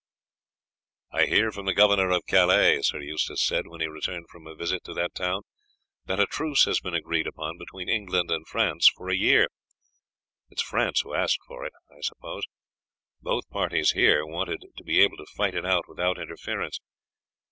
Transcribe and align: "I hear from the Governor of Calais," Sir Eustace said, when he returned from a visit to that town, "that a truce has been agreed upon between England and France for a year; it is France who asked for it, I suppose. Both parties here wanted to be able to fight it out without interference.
"I 1.11 1.27
hear 1.27 1.51
from 1.51 1.67
the 1.67 1.75
Governor 1.75 2.09
of 2.09 2.25
Calais," 2.25 2.81
Sir 2.81 3.01
Eustace 3.01 3.43
said, 3.45 3.67
when 3.67 3.81
he 3.81 3.87
returned 3.87 4.25
from 4.31 4.47
a 4.47 4.55
visit 4.55 4.83
to 4.85 4.95
that 4.95 5.13
town, 5.13 5.43
"that 6.05 6.19
a 6.19 6.25
truce 6.25 6.63
has 6.63 6.79
been 6.79 6.95
agreed 6.95 7.27
upon 7.27 7.59
between 7.59 7.87
England 7.87 8.31
and 8.31 8.47
France 8.47 8.87
for 8.87 9.11
a 9.11 9.15
year; 9.15 9.43
it 10.49 10.57
is 10.57 10.61
France 10.63 11.01
who 11.01 11.13
asked 11.13 11.43
for 11.47 11.65
it, 11.67 11.73
I 11.91 12.01
suppose. 12.01 12.45
Both 13.21 13.47
parties 13.51 13.91
here 13.91 14.25
wanted 14.25 14.65
to 14.75 14.83
be 14.83 15.01
able 15.01 15.17
to 15.17 15.27
fight 15.37 15.53
it 15.53 15.67
out 15.67 15.85
without 15.87 16.17
interference. 16.19 16.79